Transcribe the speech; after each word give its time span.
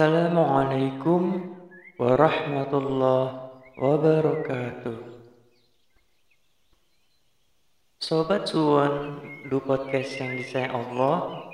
Assalamualaikum 0.00 1.52
warahmatullahi 2.00 3.36
wabarakatuh. 3.76 4.96
Sobat 8.00 8.48
Suwon, 8.48 9.20
du 9.52 9.60
podcast 9.60 10.16
yang 10.16 10.40
disayang 10.40 10.72
Allah 10.72 11.44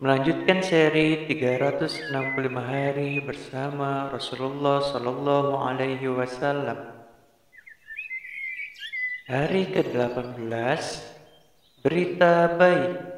melanjutkan 0.00 0.64
seri 0.64 1.28
365 1.28 2.08
hari 2.56 3.20
bersama 3.20 4.08
Rasulullah 4.08 4.80
Sallallahu 4.80 5.60
Alaihi 5.60 6.08
Wasallam. 6.08 7.04
Hari 9.28 9.68
ke-18 9.76 10.80
Berita 11.84 12.48
Baik 12.56 13.11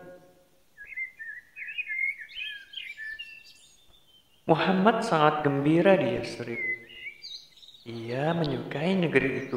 Muhammad 4.44 5.00
sangat 5.00 5.40
gembira 5.40 5.96
di 5.96 6.20
Yasrib. 6.20 6.60
Ia 7.88 8.36
menyukai 8.36 8.92
negeri 8.92 9.48
itu. 9.48 9.56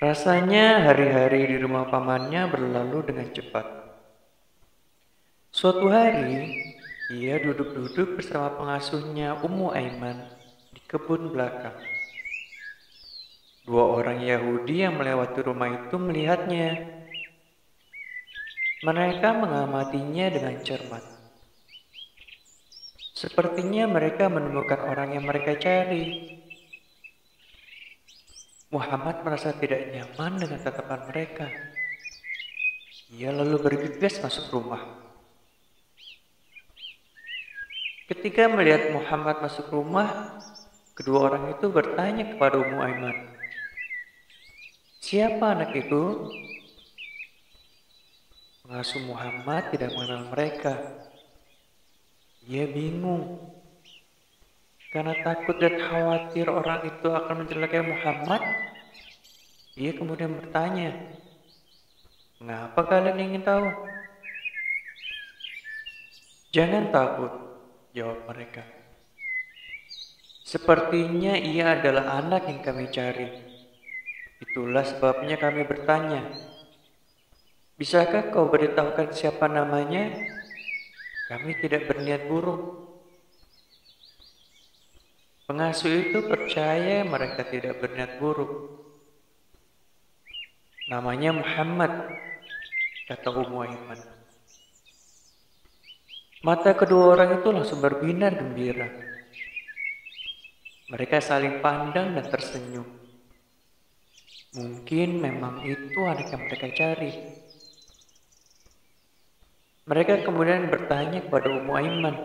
Rasanya 0.00 0.80
hari-hari 0.80 1.44
di 1.44 1.60
rumah 1.60 1.92
pamannya 1.92 2.48
berlalu 2.48 3.04
dengan 3.04 3.28
cepat. 3.36 3.68
Suatu 5.52 5.92
hari, 5.92 6.56
ia 7.12 7.36
duduk-duduk 7.36 8.16
bersama 8.16 8.56
pengasuhnya 8.56 9.44
Ummu 9.44 9.76
Aiman 9.76 10.32
di 10.72 10.80
kebun 10.88 11.36
belakang. 11.36 11.76
Dua 13.68 13.92
orang 13.92 14.24
Yahudi 14.24 14.88
yang 14.88 14.96
melewati 14.96 15.44
rumah 15.44 15.68
itu 15.84 16.00
melihatnya. 16.00 16.96
Mereka 18.88 19.28
mengamatinya 19.36 20.32
dengan 20.32 20.64
cermat. 20.64 21.15
Sepertinya 23.16 23.88
mereka 23.88 24.28
menemukan 24.28 24.92
orang 24.92 25.16
yang 25.16 25.24
mereka 25.24 25.56
cari. 25.56 26.36
Muhammad 28.68 29.24
merasa 29.24 29.56
tidak 29.56 29.88
nyaman 29.88 30.36
dengan 30.36 30.60
tatapan 30.60 31.00
mereka. 31.08 31.48
Ia 33.16 33.32
lalu 33.32 33.56
bergegas 33.56 34.20
masuk 34.20 34.52
rumah. 34.52 34.84
Ketika 38.04 38.52
melihat 38.52 38.92
Muhammad 38.92 39.40
masuk 39.40 39.72
rumah, 39.72 40.36
kedua 40.92 41.32
orang 41.32 41.56
itu 41.56 41.72
bertanya 41.72 42.36
kepada 42.36 42.60
Ummu 42.60 42.78
Aiman, 42.84 43.16
"Siapa 45.00 45.56
anak 45.56 45.72
itu?" 45.72 46.28
Pengasuh 48.60 49.08
Muhammad 49.08 49.72
tidak 49.72 49.96
mengenal 49.96 50.28
mereka. 50.28 50.74
Ia 52.46 52.62
bingung 52.70 53.42
karena 54.94 55.18
takut 55.18 55.58
dan 55.58 55.82
khawatir 55.82 56.46
orang 56.46 56.86
itu 56.86 57.10
akan 57.10 57.42
mencelakai 57.42 57.82
Muhammad. 57.82 58.38
Ia 59.74 59.92
kemudian 59.92 60.30
bertanya, 60.38 60.94
"Mengapa 62.38 62.86
kalian 62.86 63.18
ingin 63.18 63.42
tahu?" 63.42 63.66
"Jangan 66.54 66.94
takut," 66.94 67.34
jawab 67.92 68.24
mereka. 68.30 68.62
"Sepertinya 70.46 71.34
ia 71.34 71.76
adalah 71.76 72.22
anak 72.22 72.46
yang 72.46 72.62
kami 72.62 72.86
cari. 72.94 73.26
Itulah 74.38 74.86
sebabnya 74.86 75.34
kami 75.34 75.66
bertanya." 75.66 76.30
Bisakah 77.76 78.32
kau 78.32 78.48
beritahukan 78.48 79.12
siapa 79.12 79.44
namanya? 79.50 80.14
Kami 81.26 81.58
tidak 81.58 81.90
berniat 81.90 82.30
buruk. 82.30 82.62
Pengasuh 85.46 86.10
itu 86.10 86.26
percaya 86.26 87.02
mereka 87.02 87.46
tidak 87.46 87.82
berniat 87.82 88.18
buruk. 88.22 88.82
Namanya 90.86 91.34
Muhammad, 91.34 92.14
kata 93.10 93.28
Ummu 93.30 93.58
Aiman. 93.58 94.00
Mata 96.46 96.78
kedua 96.78 97.18
orang 97.18 97.42
itu 97.42 97.48
langsung 97.50 97.82
berbinar 97.82 98.38
gembira. 98.38 98.86
Mereka 100.86 101.18
saling 101.18 101.58
pandang 101.58 102.14
dan 102.14 102.26
tersenyum. 102.30 102.86
Mungkin 104.54 105.18
memang 105.18 105.66
itu 105.66 105.98
anak 106.06 106.30
yang 106.30 106.46
mereka 106.46 106.70
cari. 106.70 107.12
Mereka 109.86 110.26
kemudian 110.26 110.66
bertanya 110.66 111.22
kepada 111.22 111.46
Ummu 111.46 111.72
Aiman, 111.78 112.16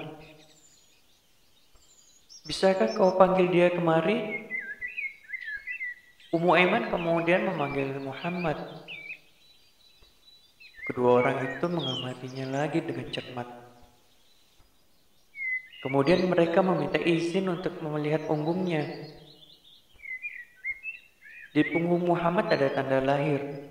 Bisakah 2.42 2.98
kau 2.98 3.22
panggil 3.22 3.54
dia 3.54 3.70
kemari? 3.70 4.50
Ummu 6.34 6.58
Aiman 6.58 6.90
kemudian 6.90 7.46
memanggil 7.46 8.02
Muhammad. 8.02 8.58
Kedua 10.90 11.22
orang 11.22 11.38
itu 11.46 11.66
mengamatinya 11.70 12.66
lagi 12.66 12.82
dengan 12.82 13.08
cermat. 13.14 13.46
Kemudian 15.86 16.26
mereka 16.28 16.66
meminta 16.66 16.98
izin 16.98 17.46
untuk 17.46 17.78
melihat 17.86 18.26
punggungnya. 18.26 18.90
Di 21.54 21.62
punggung 21.72 22.10
Muhammad 22.10 22.50
ada 22.50 22.74
tanda 22.74 23.06
lahir. 23.06 23.71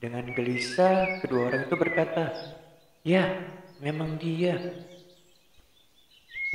Dengan 0.00 0.32
gelisah, 0.32 1.20
kedua 1.20 1.52
orang 1.52 1.68
itu 1.68 1.76
berkata, 1.76 2.32
Ya, 3.04 3.36
memang 3.84 4.16
dia. 4.16 4.56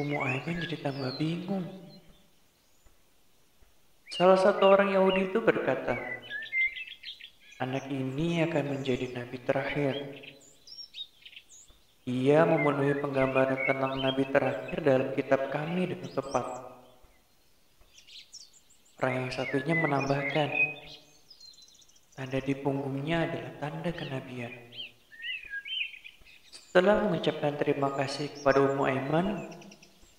Ummu 0.01 0.17
Aiman 0.17 0.66
jadi 0.66 0.81
tambah 0.81 1.13
bingung. 1.22 1.69
Salah 4.09 4.41
satu 4.41 4.66
orang 4.73 4.97
Yahudi 4.97 5.29
itu 5.29 5.45
berkata, 5.45 5.94
Anak 7.61 7.85
ini 7.94 8.41
akan 8.50 8.81
menjadi 8.81 9.13
nabi 9.13 9.38
terakhir. 9.45 9.94
Ia 12.09 12.50
memenuhi 12.50 12.97
penggambaran 12.97 13.62
tentang 13.69 13.94
nabi 14.01 14.25
terakhir 14.25 14.77
dalam 14.81 15.13
kitab 15.13 15.53
kami 15.53 15.85
dengan 15.94 16.09
tepat. 16.09 16.45
Orang 18.97 19.13
yang 19.22 19.31
satunya 19.31 19.75
menambahkan, 19.77 20.50
Tanda 22.16 22.40
di 22.40 22.56
punggungnya 22.56 23.28
adalah 23.28 23.52
tanda 23.59 23.92
kenabian. 23.92 24.56
Setelah 26.48 27.03
mengucapkan 27.03 27.59
terima 27.59 27.92
kasih 27.92 28.31
kepada 28.40 28.64
Ummu 28.64 28.88
Aiman, 28.88 29.52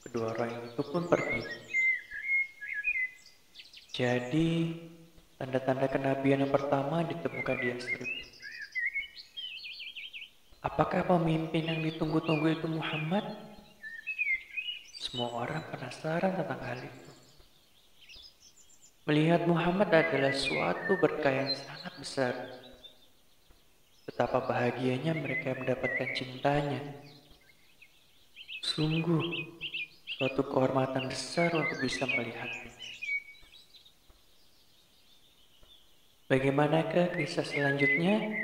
kedua 0.05 0.37
orang 0.37 0.61
itu 0.69 0.83
pun 0.85 1.09
pergi. 1.09 1.41
Jadi, 3.97 4.77
tanda-tanda 5.41 5.89
kenabian 5.89 6.45
yang 6.45 6.53
pertama 6.53 7.01
ditemukan 7.01 7.56
di 7.65 7.67
Yasrib. 7.73 8.11
Apakah 10.61 11.01
pemimpin 11.09 11.65
yang 11.65 11.81
ditunggu-tunggu 11.81 12.61
itu 12.61 12.69
Muhammad? 12.69 13.25
Semua 15.01 15.49
orang 15.49 15.65
penasaran 15.73 16.37
tentang 16.45 16.61
hal 16.61 16.77
itu. 16.77 17.16
Melihat 19.06 19.47
Muhammad 19.47 19.87
adalah 19.87 20.34
suatu 20.34 20.99
berkah 20.99 21.31
yang 21.31 21.55
sangat 21.55 21.94
besar. 21.94 22.34
Betapa 24.03 24.43
bahagianya 24.43 25.15
mereka 25.15 25.55
mendapatkan 25.55 26.11
cintanya. 26.11 26.83
Sungguh, 28.67 29.22
suatu 30.11 30.43
kehormatan 30.50 31.06
besar 31.06 31.55
untuk 31.55 31.78
bisa 31.87 32.03
melihatnya. 32.03 32.75
Bagaimanakah 36.27 37.14
kisah 37.14 37.47
selanjutnya? 37.47 38.35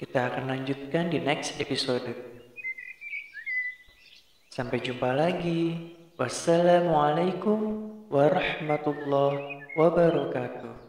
Kita 0.00 0.32
akan 0.32 0.56
lanjutkan 0.56 1.12
di 1.12 1.20
next 1.20 1.60
episode. 1.60 2.16
Sampai 4.48 4.80
jumpa 4.80 5.12
lagi. 5.12 5.92
Wassalamualaikum 6.16 7.85
warahmatullahi 8.10 9.66
wabarakatuh. 9.74 10.85